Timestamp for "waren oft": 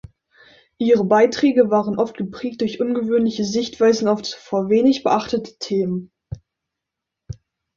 1.69-2.17